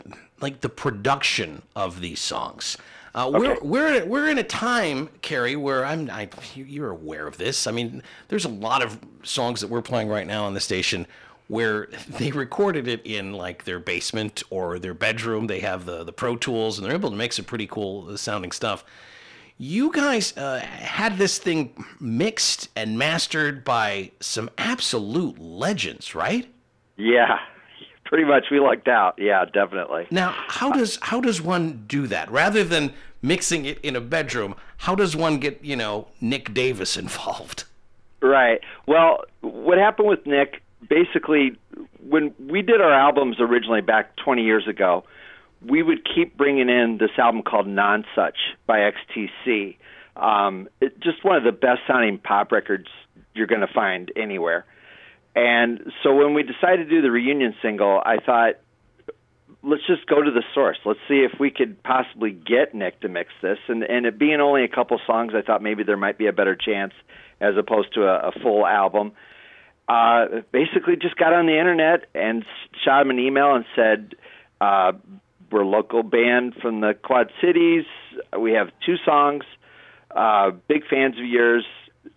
[0.42, 2.76] like the production of these songs,
[3.14, 6.10] uh, we're we're we're in a time, Carrie, where I'm.
[6.10, 7.66] I, you're aware of this.
[7.66, 11.06] I mean, there's a lot of songs that we're playing right now on the station
[11.48, 15.46] where they recorded it in like their basement or their bedroom.
[15.46, 18.16] They have the the Pro Tools and they're able to make some pretty cool uh,
[18.16, 18.84] sounding stuff.
[19.58, 26.48] You guys uh, had this thing mixed and mastered by some absolute legends, right?
[26.96, 27.38] yeah
[28.12, 32.30] pretty much we lucked out yeah definitely Now, how does how does one do that?
[32.30, 36.96] Rather than mixing it in a bedroom, how does one get you know Nick Davis
[37.04, 37.64] involved?
[38.20, 38.60] Right.
[38.86, 41.56] Well, what happened with Nick, basically,
[42.06, 45.04] when we did our albums originally back 20 years ago,
[45.66, 49.76] we would keep bringing in this album called Non Such by XTC.
[50.16, 52.88] Um, it, just one of the best sounding pop records
[53.34, 54.66] you're going to find anywhere.
[55.34, 58.54] And so when we decided to do the reunion single, I thought,
[59.62, 60.78] let's just go to the source.
[60.84, 63.58] Let's see if we could possibly get Nick to mix this.
[63.68, 66.32] And and it being only a couple songs, I thought maybe there might be a
[66.32, 66.92] better chance
[67.40, 69.12] as opposed to a, a full album.
[69.88, 72.44] Uh, basically, just got on the internet and
[72.84, 74.14] shot him an email and said,
[74.60, 74.92] uh,
[75.50, 77.84] "We're a local band from the Quad Cities.
[78.38, 79.44] We have two songs.
[80.10, 81.64] Uh, big fans of yours."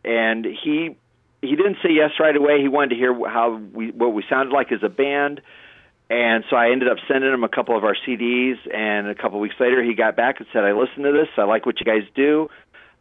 [0.03, 0.95] And he
[1.41, 2.61] he didn't say yes right away.
[2.61, 5.41] He wanted to hear how we what we sounded like as a band.
[6.09, 9.39] And so I ended up sending him a couple of our CDs, and a couple
[9.39, 11.29] of weeks later, he got back and said, "I listened to this.
[11.37, 12.49] I like what you guys do.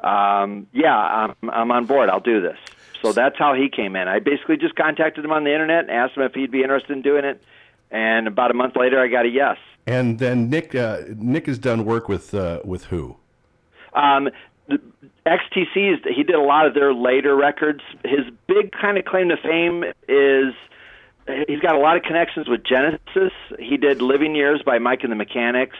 [0.02, 2.08] Um, yeah, I'm I'm on board.
[2.08, 2.56] I'll do this."
[3.02, 4.08] So that's how he came in.
[4.08, 6.92] I basically just contacted him on the internet and asked him if he'd be interested
[6.92, 7.42] in doing it.
[7.90, 9.58] And about a month later, I got a yes.
[9.86, 13.16] And then Nick uh, Nick has done work with uh, with who?
[13.92, 14.30] Um,
[14.70, 17.80] XTC's he did a lot of their later records.
[18.04, 20.54] His big kind of claim to fame is
[21.48, 23.32] he's got a lot of connections with Genesis.
[23.58, 25.76] He did Living Years by Mike and the Mechanics.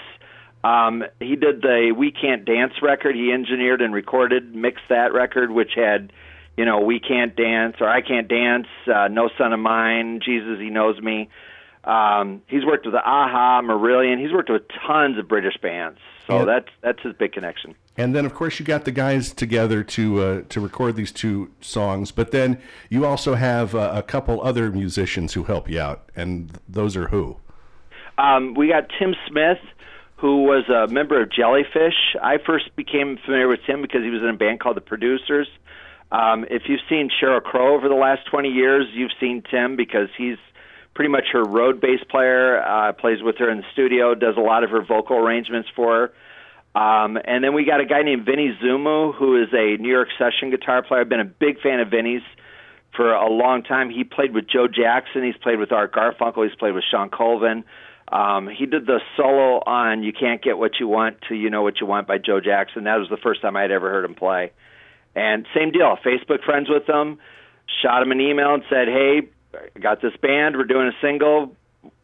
[0.63, 3.15] Um, he did the We Can't Dance record.
[3.17, 6.11] He engineered and recorded, mixed that record, which had,
[6.57, 10.59] you know, We Can't Dance or I Can't Dance, uh, No Son of Mine, Jesus
[10.59, 11.29] He Knows Me.
[11.85, 14.19] Um, he's worked with the a-ha, Marillion.
[14.19, 15.99] He's worked with tons of British bands.
[16.27, 16.45] So Yeah.
[16.47, 17.75] that's that's his big connection.
[17.97, 21.51] And then, of course, you got the guys together to uh, to record these two
[21.61, 22.11] songs.
[22.11, 26.59] But then you also have uh, a couple other musicians who help you out, and
[26.69, 27.37] those are who?
[28.19, 29.59] Um, we got Tim Smith,
[30.17, 32.17] who was a member of Jellyfish.
[32.21, 35.49] I first became familiar with Tim because he was in a band called The Producers.
[36.11, 40.09] Um, if you've seen Sheryl Crow over the last 20 years, you've seen Tim because
[40.17, 40.39] he's
[40.95, 44.41] pretty much her road bass player, uh, plays with her in the studio, does a
[44.41, 46.13] lot of her vocal arrangements for her.
[46.75, 50.09] Um, and then we got a guy named Vinny Zummo, who is a New York
[50.19, 51.03] session guitar player.
[51.03, 52.23] I've been a big fan of Vinny's
[52.97, 53.91] for a long time.
[53.91, 55.23] He played with Joe Jackson.
[55.25, 56.49] He's played with Art Garfunkel.
[56.49, 57.65] He's played with Shawn Colvin.
[58.11, 61.63] Um, he did the solo on "You Can't Get What You Want to You Know
[61.63, 62.85] What You Want" by Joe Jackson.
[62.85, 64.53] That was the first time I'd ever heard him play.
[65.15, 65.97] And same deal.
[66.05, 67.19] Facebook friends with him.
[67.83, 69.23] Shot him an email and said, "Hey,
[69.55, 70.57] I got this band.
[70.57, 71.57] We're doing a single.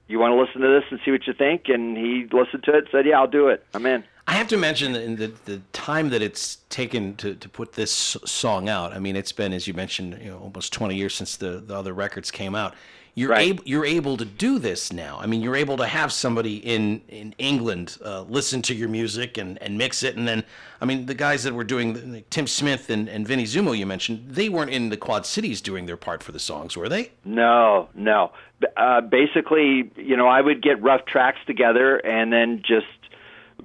[0.08, 2.78] You want to listen to this and see what you think?" And he listened to
[2.78, 2.88] it.
[2.90, 3.64] Said, "Yeah, I'll do it.
[3.74, 4.04] I'm in."
[4.40, 7.92] I have to mention in the, the time that it's taken to, to put this
[8.24, 8.94] song out.
[8.94, 11.76] I mean, it's been, as you mentioned, you know, almost 20 years since the, the
[11.76, 12.74] other records came out.
[13.14, 13.48] You're Right.
[13.48, 15.18] able you're able to do this now.
[15.20, 19.36] I mean, you're able to have somebody in in England uh, listen to your music
[19.36, 20.42] and, and mix it, and then
[20.80, 23.84] I mean, the guys that were doing like Tim Smith and, and Vinny Zummo, you
[23.84, 27.10] mentioned, they weren't in the Quad Cities doing their part for the songs, were they?
[27.26, 28.32] No, no.
[28.74, 32.86] Uh, basically, you know, I would get rough tracks together, and then just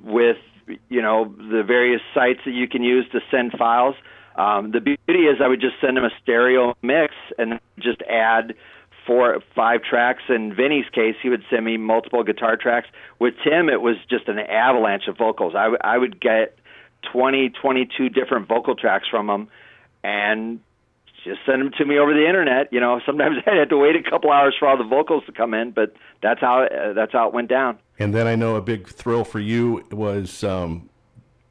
[0.03, 0.38] with
[0.89, 3.95] you know the various sites that you can use to send files.
[4.36, 8.54] Um, the beauty is, I would just send them a stereo mix and just add
[9.06, 10.23] four, five tracks.
[10.30, 12.88] In Vinny's case, he would send me multiple guitar tracks.
[13.19, 15.54] With Tim, it was just an avalanche of vocals.
[15.56, 16.58] I, w- I would get
[17.13, 19.47] 20, 22 different vocal tracks from him,
[20.04, 20.60] and
[21.25, 22.71] just send them to me over the internet.
[22.71, 25.31] You know, sometimes I had to wait a couple hours for all the vocals to
[25.33, 27.77] come in, but that's how uh, that's how it went down.
[27.99, 30.89] And then I know a big thrill for you was um,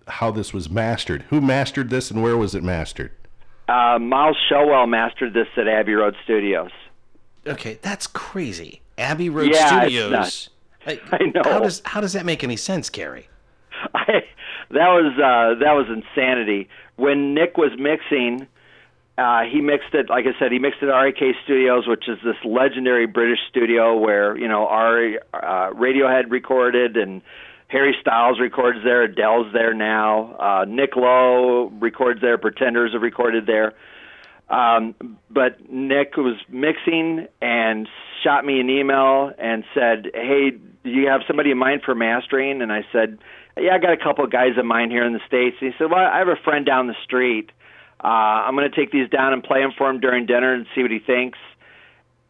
[0.08, 1.22] how this was mastered.
[1.28, 3.12] Who mastered this, and where was it mastered?
[3.68, 6.70] Uh, Miles Showell mastered this at Abbey Road Studios.
[7.46, 8.82] Okay, that's crazy.
[8.98, 10.10] Abbey Road Yeah, it's Studios.
[10.10, 10.48] nuts.
[10.86, 11.42] Like, I know.
[11.44, 13.28] How does how does that make any sense, Gary?
[13.94, 14.22] I,
[14.70, 16.68] that was uh, that was insanity.
[16.96, 18.46] When Nick was mixing,
[19.16, 20.10] uh, he mixed it.
[20.10, 23.96] Like I said, he mixed it at RAK Studios, which is this legendary British studio
[23.96, 27.22] where you know our uh, Radiohead recorded and
[27.68, 29.02] Harry Styles records there.
[29.04, 30.34] Adele's there now.
[30.34, 32.38] Uh, Nick Lowe records there.
[32.38, 33.74] Pretenders have recorded there.
[34.48, 34.94] Um,
[35.30, 37.88] but Nick was mixing and
[38.22, 42.62] shot me an email and said, "Hey, do you have somebody in mind for mastering?"
[42.62, 43.18] And I said,
[43.56, 45.78] "Yeah, I got a couple of guys of mine here in the states." And he
[45.78, 47.50] said, "Well, I have a friend down the street.
[48.04, 50.66] Uh, I'm going to take these down and play them for him during dinner and
[50.74, 51.38] see what he thinks."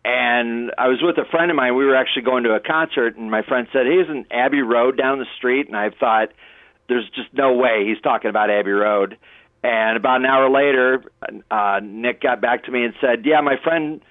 [0.04, 1.74] And I was with a friend of mine.
[1.76, 4.98] We were actually going to a concert, and my friend said, "Hey, isn't Abbey Road
[4.98, 6.28] down the street?" And I thought,
[6.88, 9.16] "There's just no way he's talking about Abbey Road."
[9.62, 11.02] And about an hour later,
[11.50, 14.02] uh, Nick got back to me and said, "Yeah, my friend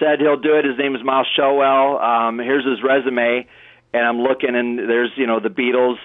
[0.00, 0.64] said he'll do it.
[0.64, 2.02] His name is Miles Showell.
[2.02, 3.46] Um, here's his resume."
[3.92, 5.98] And I'm looking, and there's you know the Beatles,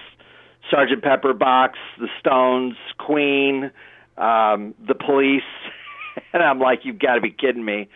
[0.70, 3.72] Sergeant Pepper box, the Stones, Queen,
[4.18, 5.42] um, the Police,
[6.32, 7.88] and I'm like, "You've got to be kidding me!"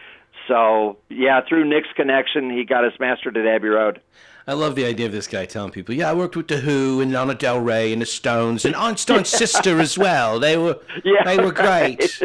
[0.49, 4.01] So yeah, through Nick's connection, he got us mastered at Abbey Road.
[4.47, 7.01] I love the idea of this guy telling people, "Yeah, I worked with the Who
[7.01, 10.41] and Lana Del Rey and the Stones and Einstein's sister as well.
[10.41, 12.21] They were Yeah, they were great."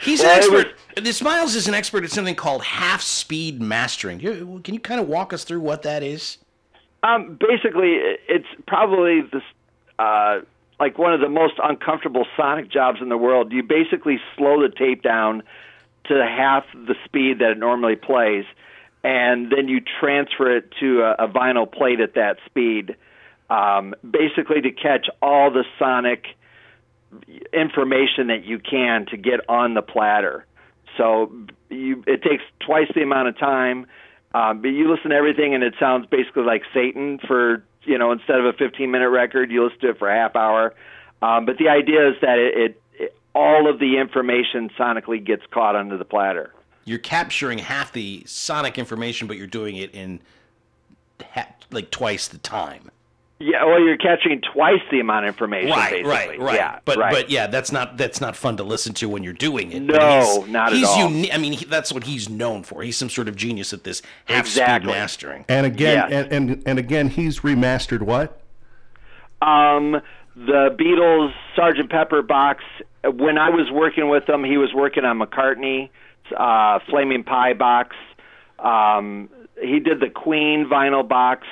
[0.00, 1.04] He's an Well, it expert.
[1.04, 4.18] This Miles is an expert at something called half speed mastering.
[4.18, 6.38] Can you kind of walk us through what that is?
[7.02, 9.42] Um, basically, it's probably this,
[9.98, 10.40] uh,
[10.80, 13.52] like one of the most uncomfortable sonic jobs in the world.
[13.52, 15.42] You basically slow the tape down
[16.06, 18.44] to half the speed that it normally plays,
[19.04, 22.96] and then you transfer it to a, a vinyl plate at that speed,
[23.50, 26.26] um, basically to catch all the sonic
[27.52, 30.46] information that you can to get on the platter.
[30.96, 31.32] So
[31.70, 33.86] you, it takes twice the amount of time.
[34.34, 37.18] Um, but you listen to everything, and it sounds basically like Satan.
[37.26, 40.14] For you know, instead of a 15 minute record, you listen to it for a
[40.14, 40.74] half hour.
[41.22, 45.42] Um, but the idea is that it, it, it all of the information sonically gets
[45.50, 46.52] caught onto the platter.
[46.84, 50.20] You're capturing half the sonic information, but you're doing it in
[51.34, 52.90] ha- like twice the time.
[53.40, 55.70] Yeah, well, you're catching twice the amount of information.
[55.70, 56.10] Right, basically.
[56.10, 56.54] right, right.
[56.56, 57.12] Yeah, but right.
[57.12, 59.80] but yeah, that's not that's not fun to listen to when you're doing it.
[59.82, 61.08] No, he's, not at he's all.
[61.08, 62.82] Uni- I mean, he, that's what he's known for.
[62.82, 64.88] He's some sort of genius at this half Exactly.
[64.90, 65.44] speed mastering.
[65.48, 66.28] And again, Yes.
[66.32, 68.40] and, and and again, he's remastered what?
[69.40, 70.00] Um,
[70.34, 72.64] the Beatles Sergeant Pepper box.
[73.04, 75.90] When I was working with him, he was working on McCartney,
[76.36, 77.94] uh, Flaming Pie box.
[78.58, 79.28] Um,
[79.62, 81.46] he did the Queen vinyl box.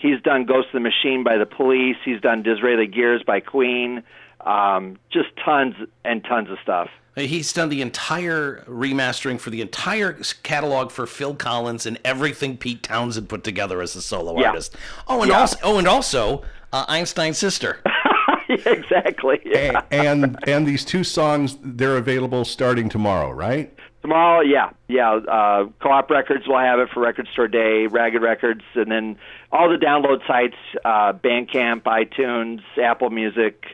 [0.00, 1.96] He's done Ghost of the Machine by the Police.
[2.04, 4.02] He's done Disraeli Gears by Cream.
[4.40, 6.88] Um, just tons and tons of stuff.
[7.16, 12.82] He's done the entire remastering for the entire catalog for Phil Collins and everything Pete
[12.82, 14.48] Townshend put together as a solo Yeah.
[14.48, 14.74] artist.
[15.06, 15.40] Oh, and Yeah.
[15.40, 17.80] also, oh, and also uh, Einstein's Sister.
[18.48, 19.40] exactly.
[19.44, 19.82] Yeah.
[19.90, 23.72] A- and and these two songs they're available starting tomorrow, right?
[24.02, 25.12] Tomorrow, yeah, yeah.
[25.12, 29.18] Uh, Co-op Records will have it for Record Store Day, Ragged Records, and then
[29.52, 33.64] all the download sites: uh, Bandcamp, iTunes, Apple Music,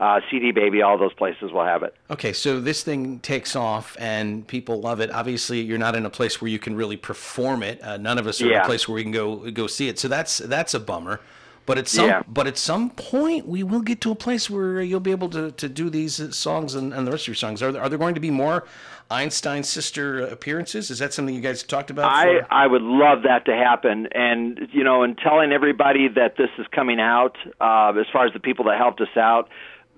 [0.00, 0.82] uh, CD Baby.
[0.82, 1.94] All those places will have it.
[2.10, 5.10] Okay, so this thing takes off and people love it.
[5.10, 7.82] Obviously, you're not in a place where you can really perform it.
[7.82, 9.98] Uh, none of us are in a place where we can go go see it.
[9.98, 11.20] So that's that's a bummer.
[11.66, 12.22] But at some Yeah.
[12.28, 15.50] but at some point, we will get to a place where you'll be able to,
[15.52, 17.62] to do these songs and, and the rest of your songs.
[17.62, 18.64] Are there, are there going to be more
[19.10, 20.90] Einstein sister appearances?
[20.90, 22.10] Is that something you guys talked about?
[22.10, 26.36] I for- I would love that to happen, and you know, and telling everybody that
[26.36, 27.36] this is coming out.
[27.60, 29.48] Uh, as far as the people that helped us out,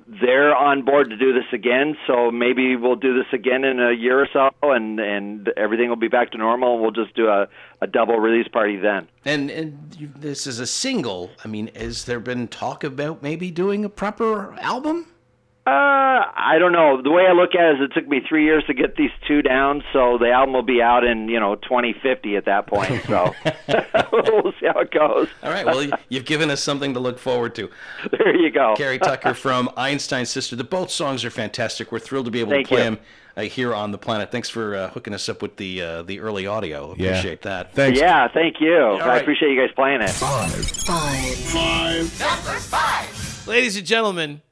[0.08, 1.96] they're on board to do this again.
[2.06, 5.96] So maybe we'll do this again in a year or so, and and everything will
[5.96, 6.78] be back to normal.
[6.80, 7.48] We'll just do a
[7.80, 9.08] a double release party then.
[9.24, 11.30] and and this is a single.
[11.44, 15.06] I mean, has there been talk about maybe doing a proper album?
[15.66, 15.70] Uh,
[16.36, 17.02] I don't know.
[17.02, 19.10] The way I look at it is it took me three years to get these
[19.26, 22.86] two down, so the album will be out in, you know, 2050 at that point.
[23.06, 23.34] So
[24.12, 25.28] we'll see how it goes.
[25.42, 25.64] All right.
[25.64, 27.68] Well, you've given us something to look forward to.
[28.10, 28.74] There you go.
[28.76, 30.56] Carrie Tucker from Einstein's Sister.
[30.56, 31.92] The both songs are fantastic.
[31.92, 32.90] We're thrilled to be able Thank to play you.
[32.90, 32.98] them
[33.36, 34.30] uh, here on the planet.
[34.30, 36.94] Thanks for uh, hooking us up with the uh, the early audio.
[36.96, 37.10] Yeah.
[37.10, 37.72] Appreciate that.
[37.74, 37.98] Thanks.
[37.98, 38.76] Yeah, thank you.
[38.76, 39.22] I right.
[39.22, 40.20] appreciate you guys playing it.
[42.18, 43.46] Number five.
[43.46, 44.42] Ladies and gentlemen,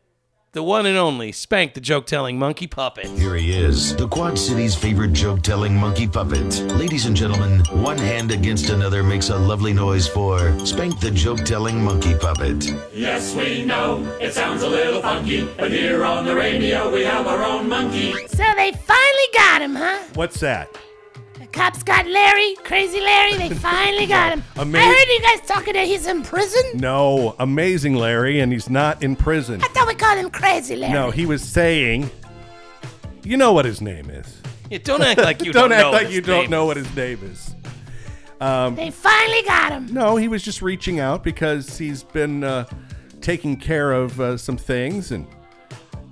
[0.54, 3.06] the one and only Spank the joke telling monkey puppet.
[3.06, 6.60] Here he is, the Quad City's favorite joke telling monkey puppet.
[6.74, 11.40] Ladies and gentlemen, one hand against another makes a lovely noise for Spank the joke
[11.40, 12.72] telling monkey puppet.
[12.94, 17.26] Yes, we know it sounds a little funky, but here on the radio we have
[17.26, 18.12] our own monkey.
[18.28, 20.04] So they finally got him, huh?
[20.14, 20.70] What's that?
[21.54, 23.36] The cops got Larry, crazy Larry.
[23.36, 24.42] They finally got him.
[24.56, 26.62] Ama- I heard you guys talking that he's in prison.
[26.74, 29.62] No, amazing Larry, and he's not in prison.
[29.62, 30.92] I thought we called him Crazy Larry.
[30.92, 32.10] No, he was saying,
[33.22, 34.40] you know what his name is.
[34.68, 36.50] Yeah, don't act like you don't don't, act know like you don't name.
[36.50, 37.54] know what his name is.
[38.40, 39.86] They finally got him.
[39.94, 42.64] No, he was just reaching out because he's been uh,
[43.20, 45.24] taking care of uh, some things and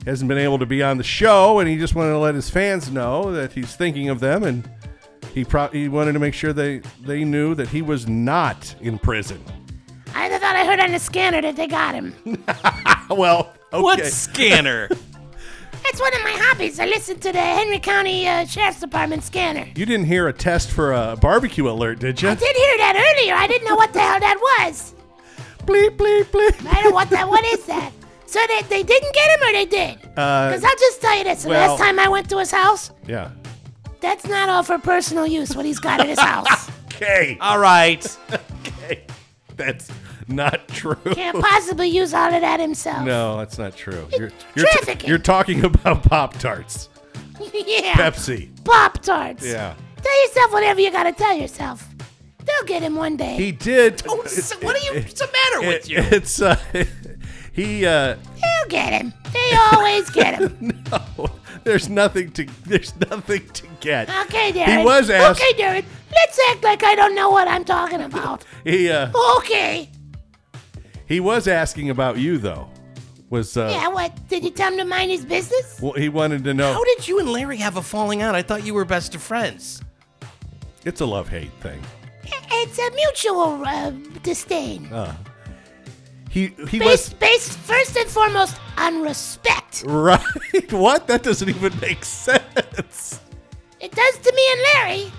[0.07, 2.48] hasn't been able to be on the show, and he just wanted to let his
[2.48, 4.70] fans know that he's thinking of them, and
[5.35, 8.98] he pro- he wanted to make sure they they knew that he was not in
[8.98, 9.42] prison.
[10.14, 12.14] I thought I heard on the scanner that they got him.
[13.11, 13.82] Well, okay.
[13.82, 14.88] What scanner?
[15.82, 16.80] That's one of my hobbies.
[16.80, 19.66] I listen to the Henry County uh, Sheriff's Department scanner.
[19.74, 22.28] You didn't hear a test for a barbecue alert, did you?
[22.30, 23.35] I did hear that earlier.
[23.35, 24.94] I didn't know what the hell that was.
[25.66, 26.66] Bleep bleep bleep.
[26.66, 27.28] I don't know what that.
[27.28, 27.92] What is that?
[28.26, 29.98] So they, they didn't get him or they did?
[30.16, 31.42] Uh, Because I'll just tell you this.
[31.42, 33.30] The well- last time I went to his house, yeah.
[34.02, 35.56] That's not all for personal use.
[35.56, 36.70] What he's got at his house.
[36.94, 37.36] Okay.
[37.40, 38.04] All right.
[38.84, 39.04] Okay.
[39.56, 39.90] That's
[40.28, 40.94] not true.
[41.12, 43.04] Can't possibly use all of that himself.
[43.04, 44.06] No, that's not true.
[44.12, 45.08] You're, you're, t- trafficking.
[45.08, 46.88] you're talking about Pop Tarts,
[47.52, 47.94] yeah.
[47.94, 48.50] Pepsi.
[48.64, 49.44] Pop tarts.
[49.46, 49.74] Yeah.
[50.02, 51.88] Tell yourself whatever you gotta tell yourself.
[52.44, 53.36] They'll get him one day.
[53.36, 54.02] He did.
[54.08, 55.00] Oh, so what are you?
[55.00, 55.98] What's the matter with you?
[55.98, 56.56] It's uh,
[57.52, 57.84] he.
[57.86, 59.12] Uh, They'll get him.
[59.33, 60.85] They always get him.
[60.92, 61.31] no,
[61.64, 62.47] there's nothing to.
[62.66, 64.09] There's nothing to get.
[64.27, 64.79] Okay, Darren.
[64.79, 65.40] He was asked.
[65.40, 65.85] Okay, Darren.
[66.14, 68.45] Let's act like I don't know what I'm talking about.
[68.64, 69.91] He uh, Okay.
[71.07, 72.68] he was asking about you though.
[73.30, 74.12] Was uh, Yeah, what?
[74.28, 75.80] Did you tell him to mind his business?
[75.80, 76.72] well, he wanted to know.
[76.74, 78.35] How did you and Larry have a falling out?
[78.35, 79.83] I thought you were best of friends.
[80.85, 81.80] It's a love hate thing.
[82.24, 83.91] It's a mutual uh,
[84.22, 84.89] disdain.
[86.33, 89.85] He he based, was based first and foremost on respect.
[89.87, 90.22] right.
[90.72, 91.07] what?
[91.07, 93.20] That doesn't even make sense.
[93.80, 95.12] It does to me and Larry.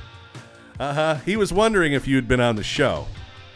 [0.80, 1.16] Uh huh.
[1.24, 3.06] He was wondering if you'd been on the show.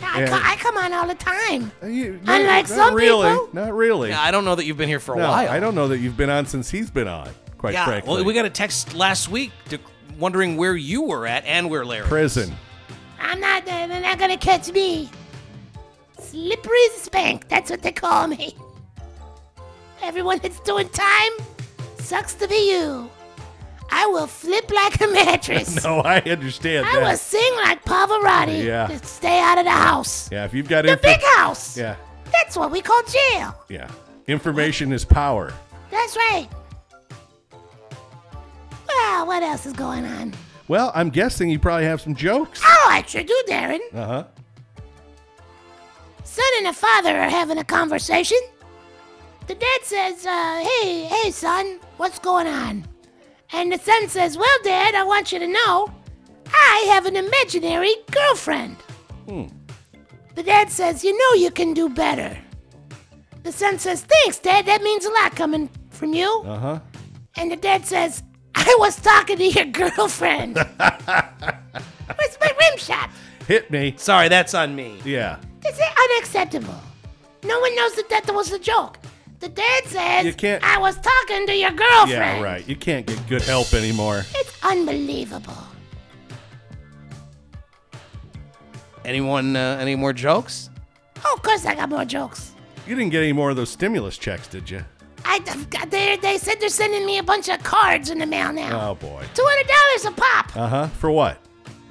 [0.04, 1.72] I, co- I come on all the time.
[1.82, 3.50] Uh, you- Unlike not some really, people.
[3.54, 4.10] Not really.
[4.10, 5.50] Yeah, I don't know that you've been here for a no, while.
[5.50, 7.30] I don't know that you've been on since he's been on.
[7.58, 7.86] quite yeah.
[7.86, 8.14] frankly.
[8.14, 9.80] Well, we got a text last week to,
[10.20, 12.04] wondering where you were at and where Larry.
[12.04, 12.10] was.
[12.10, 12.54] prison.
[13.20, 13.66] I'm not.
[13.66, 15.10] They're not gonna catch me.
[16.20, 17.48] Slippery spank.
[17.50, 18.56] That's what they call me.
[20.02, 21.32] Everyone that's doing time
[21.98, 23.10] sucks to be you.
[23.90, 25.84] I will flip like a mattress.
[25.84, 26.96] No, I understand that.
[26.96, 28.64] I will sing like Pavarotti.
[28.66, 28.88] Yeah.
[28.88, 30.30] Just stay out of the house.
[30.32, 31.78] Yeah, if you've got The big house.
[31.78, 31.96] Yeah,
[32.34, 33.56] That's what we call jail.
[33.70, 33.90] yeah.
[34.28, 35.54] Information is power.
[35.90, 36.50] That's right.
[38.88, 40.34] Well, what else is going on?
[40.68, 42.62] Well, I'm guessing you probably have some jokes.
[42.64, 43.80] Oh, I sure do, Darren.
[43.94, 44.24] Uh huh.
[46.58, 48.38] Son and a father are having a conversation.
[49.48, 52.88] The dad says, uh, hey, hey, son, what's going on?
[53.54, 55.92] And the son says, well, Dad, I want you to know,
[56.52, 58.78] I have an imaginary girlfriend.
[59.28, 62.36] The dad says, you know you can do better.
[63.44, 66.42] The son says, thanks, Dad, that means a lot coming from you.
[66.46, 66.80] Uh huh.
[67.36, 68.24] And the dad says,
[68.56, 70.56] I was talking to your girlfriend.
[70.78, 73.12] Where's my rim shot?
[73.48, 73.94] Hit me.
[73.98, 75.00] Sorry, that's on me.
[75.06, 75.38] Yeah.
[75.62, 76.76] This is unacceptable.
[77.44, 78.98] No one knows that that was a joke.
[79.40, 82.10] The dad says, You can't- I was talking to your girlfriend.
[82.10, 82.68] Yeah, right.
[82.68, 84.24] You can't get good help anymore.
[84.36, 85.54] It's unbelievable.
[89.06, 89.56] Anyone?
[89.56, 90.70] Uh, any more jokes?
[91.24, 92.54] Oh, of course I got more jokes.
[92.88, 94.84] You didn't get any more of those stimulus checks, did you?
[95.26, 95.40] I,
[95.90, 98.92] they, they said they're sending me a bunch of cards in the mail now.
[98.92, 99.24] Oh boy.
[99.34, 100.56] $200 a pop.
[100.58, 100.88] Uh huh.
[100.88, 101.38] For what?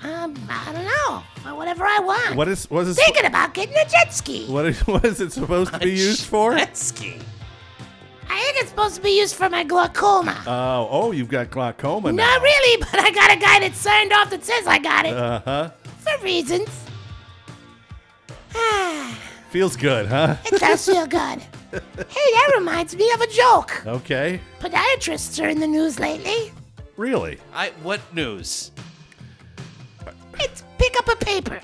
[0.03, 1.55] Um, I don't know.
[1.57, 2.36] Whatever I want.
[2.36, 4.47] What is what is Thinking about getting a jet ski.
[4.47, 6.57] what is what is it supposed to be used for?
[6.57, 7.16] Jet ski.
[8.28, 10.42] I think it's supposed to be used for my glaucoma.
[10.47, 12.24] Oh, oh, you've got glaucoma now.
[12.24, 15.14] Not really, but I got a guy that signed off that says I got it.
[15.14, 15.70] Uh huh.
[16.01, 16.68] for reasons.
[18.55, 19.16] Ah,
[19.51, 20.36] Feels good, huh?
[20.44, 21.40] it does feel good.
[21.70, 21.80] Hey,
[22.32, 23.86] that reminds me of a joke.
[23.86, 24.40] Okay.
[24.61, 26.53] Podiatrists are in the news lately.
[26.97, 27.38] Really?
[27.55, 27.70] I.
[27.82, 28.70] What news?
[30.97, 31.61] It's pick up a paper.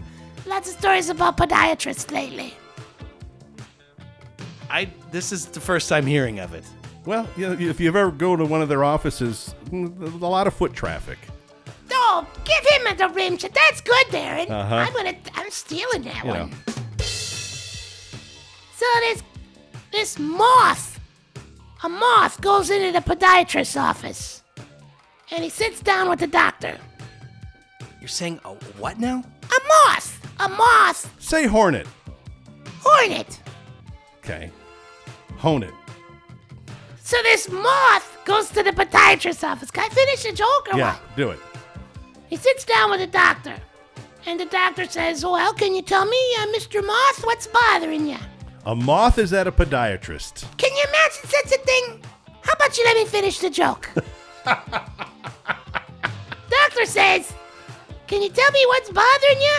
[0.46, 2.54] Lots of stories about podiatrists lately.
[4.70, 4.88] I.
[5.10, 6.64] This is the first time hearing of it.
[7.04, 10.26] Well, you know, if you ever go to one of their offices, mm, there's a
[10.26, 11.18] lot of foot traffic.
[11.90, 13.52] Oh, give him the rim shot.
[13.54, 14.50] That's good, Darren.
[14.50, 14.74] Uh-huh.
[14.74, 15.14] I'm gonna.
[15.34, 16.50] I'm stealing that You one.
[16.50, 16.56] know.
[16.98, 19.22] So this
[19.92, 20.98] this moth,
[21.84, 24.42] a moth goes into the podiatrist's office,
[25.30, 26.78] and he sits down with the doctor.
[28.02, 28.48] You're saying a
[28.82, 29.22] what now?
[29.44, 31.86] A moth, a moth, Say hornet.
[32.80, 33.38] hornet.
[34.24, 34.50] Okay.
[35.38, 35.72] Hone it.
[37.00, 39.70] So this moth goes to the podiatrist's office.
[39.70, 41.16] Can I finish the joke or Yeah, what?
[41.16, 41.38] do it.
[42.28, 43.54] He sits down with the doctor,
[44.26, 46.84] and the doctor says, "Well, can you tell me, uh, Mr.
[46.84, 48.18] Moth, what's bothering you?
[48.66, 50.44] A moth is at a podiatrist.
[50.56, 52.02] Can you imagine such a thing?
[52.42, 53.88] How about you let me finish the joke?"
[56.50, 57.32] doctor says,
[58.12, 59.58] "Can you tell me what's bothering you?"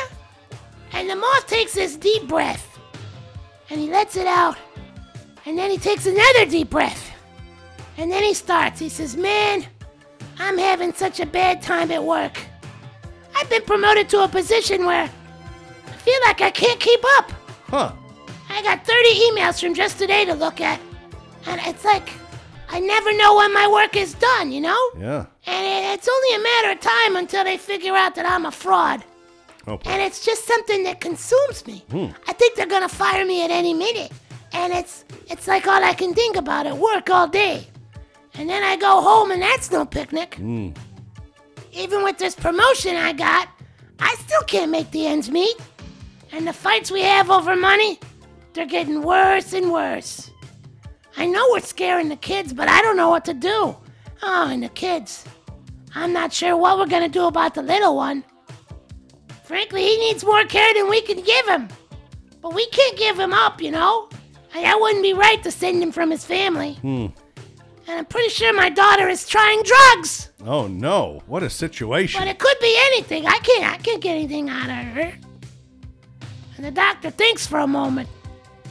[0.94, 2.78] And the moth takes this deep breath,
[3.72, 4.58] and he lets it out,
[5.46, 7.14] and then he takes another deep breath.
[7.98, 8.80] And then he starts.
[8.80, 9.66] He says, Man,
[10.40, 12.40] I'm having such a bad time at work.
[13.36, 17.32] I've been promoted to a position where I feel like I can't keep up.
[17.70, 17.92] Huh.
[18.50, 20.80] I got 30 emails from just today to look at.
[21.48, 22.10] And it's like,
[22.70, 24.80] I never know when my work is done, you know?
[24.98, 25.26] Yeah.
[25.46, 29.04] And it's only a matter of time until they figure out that I'm a fraud.
[29.68, 29.80] Oh.
[29.86, 31.86] And it's just something that consumes me.
[31.92, 32.08] Hmm.
[32.28, 34.12] I think they're gonna fire me at any minute.
[34.52, 37.68] And it's it's like all I can think about at work all day.
[38.36, 40.36] And then I go home and that's no picnic.
[40.36, 40.70] Hmm.
[41.72, 43.50] Even with this promotion I got,
[44.00, 45.56] I still can't make the ends meet.
[46.32, 48.00] And the fights we have over money,
[48.54, 50.32] they're getting worse and worse.
[51.16, 53.76] I know we're scaring the kids, but I don't know what to do.
[54.24, 55.26] Oh, and the kids.
[55.96, 58.24] I'm not sure what we're gonna do about the little one.
[59.44, 61.68] Frankly, he needs more care than we can give him.
[62.42, 64.10] But we can't give him up, you know?
[64.54, 66.74] And that wouldn't be right to send him from his family.
[66.76, 67.08] Hmm.
[67.88, 70.30] And I'm pretty sure my daughter is trying drugs.
[70.46, 71.22] Oh no!
[71.28, 72.22] What a situation.
[72.22, 73.26] But it could be anything.
[73.26, 75.14] I can't I can't get anything out of her.
[76.56, 78.08] And the doctor thinks for a moment.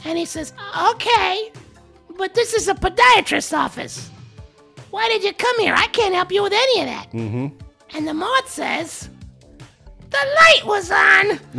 [0.05, 1.51] And he says, Okay,
[2.17, 4.09] but this is a podiatrist's office.
[4.93, 5.73] Why did you come here?
[5.75, 7.07] I can't help you with any of that.
[7.13, 7.47] Mm-hmm.
[7.97, 9.09] And the moth says,
[10.11, 11.25] The light was on.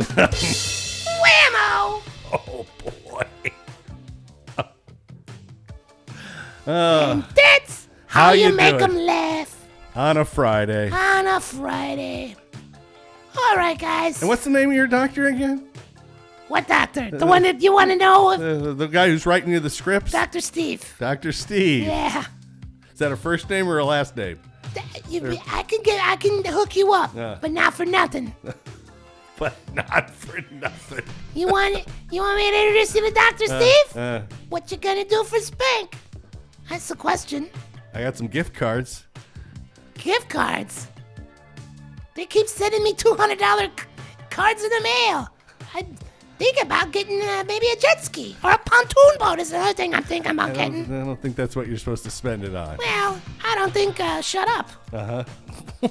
[1.19, 2.01] Whammo!
[2.31, 2.65] oh
[3.03, 3.27] boy.
[7.35, 10.89] That's how, How you, you make them laugh On a Friday.
[10.89, 12.37] on a Friday.
[13.37, 14.21] All right, guys.
[14.21, 15.67] And what's the name of your doctor again?
[16.47, 17.11] What doctor?
[17.11, 18.29] The one that you want to know?
[18.29, 20.13] Uh, the guy who's writing you the scripts?
[20.13, 20.39] Dr.
[20.39, 20.95] Steve.
[20.99, 21.33] Dr.
[21.33, 21.83] Steve.
[21.83, 22.23] Yeah.
[22.95, 24.39] Is that a first name or a last name?
[25.09, 27.37] You, I can get, I can hook you up, Yeah.
[27.41, 28.33] but not for nothing.
[29.37, 31.03] But not for nothing.
[31.33, 33.97] You want, you want me to introduce you to Doctor Steve?
[33.97, 35.93] Uh, What you gonna do for Spank?
[36.69, 37.49] That's the question.
[37.93, 39.05] I got some gift cards.
[39.95, 40.87] Gift cards.
[42.13, 43.85] They keep sending me two hundred dollar c-
[44.29, 45.27] cards in the mail.
[45.73, 45.85] I
[46.37, 49.93] think about getting uh, maybe a jet ski or a pontoon boat is another thing
[49.95, 50.85] I'm thinking about I getting.
[50.85, 52.77] I don't think that's what you're supposed to spend it on.
[52.77, 53.99] Well, I don't think.
[53.99, 54.69] Uh, shut up.
[54.93, 55.23] Uh
[55.81, 55.87] huh.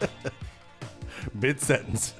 [1.34, 2.14] Mid sentence.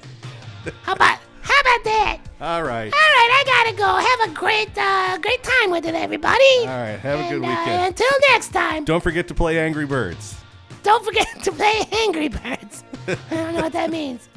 [0.83, 2.19] How about how about that?
[2.41, 2.85] All right.
[2.85, 3.85] All right, I gotta go.
[3.95, 6.43] Have a great uh, great time with it, everybody.
[6.61, 6.99] All right.
[6.99, 7.87] Have a good And, uh, weekend.
[7.87, 10.35] until next time, Don't forget to play Angry Birds.
[10.83, 12.83] don't forget to play Angry Birds.
[13.07, 14.27] I don't know what that means.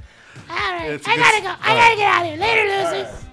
[0.48, 1.48] All right, It's a I good- gotta go.
[1.48, 2.38] I all gotta get out of here.
[2.38, 3.24] Later, losers.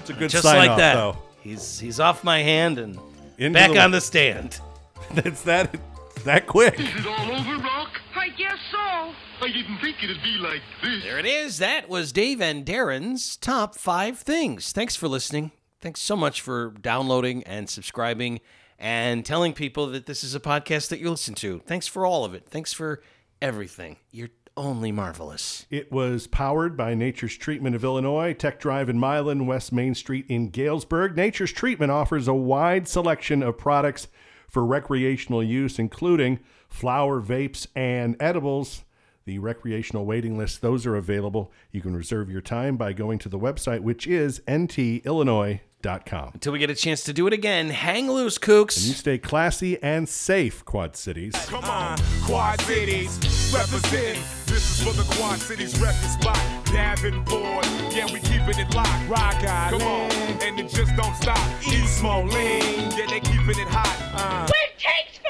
[0.00, 0.94] It's a good Just sign like off, that.
[0.94, 1.16] though.
[1.42, 2.98] He's he's off my hand and
[3.38, 4.60] Into back the- on the stand.
[5.16, 5.76] It's that
[6.24, 6.78] that quick.
[6.78, 7.88] Is it all over, Rock?
[8.14, 8.78] I guess so.
[8.78, 11.02] I didn't think it'd be like this.
[11.02, 11.58] There it is.
[11.58, 14.70] That was Dave and Darren's top five things.
[14.70, 15.50] Thanks for listening.
[15.80, 18.38] Thanks so much for downloading and subscribing
[18.78, 21.60] and telling people that this is a podcast that you listen to.
[21.66, 22.46] Thanks for all of it.
[22.48, 23.02] Thanks for
[23.42, 23.96] everything.
[24.12, 24.28] You're
[24.60, 25.66] only marvelous.
[25.70, 30.26] It was powered by Nature's Treatment of Illinois, Tech Drive in Milan, West Main Street
[30.28, 31.16] in Galesburg.
[31.16, 34.08] Nature's Treatment offers a wide selection of products
[34.48, 38.84] for recreational use, including flower, vapes, and edibles.
[39.26, 41.52] The recreational waiting list, those are available.
[41.70, 46.30] You can reserve your time by going to the website, which is ntillinois.com.
[46.34, 49.82] Until we get a chance to do it again, hang loose, And you stay classy
[49.82, 51.34] and safe, Quad Cities.
[51.46, 53.18] Come on, Quad Cities,
[53.54, 54.18] represent.
[54.46, 56.40] This is for the Quad Cities record spot.
[56.66, 59.08] Davenport, yeah, we keeping it locked.
[59.08, 60.10] Rock Island, come on,
[60.42, 61.38] and it just don't stop.
[61.66, 63.96] East Moline, yeah, they keeping it hot.
[64.14, 64.46] Uh.
[64.46, 65.20] for takes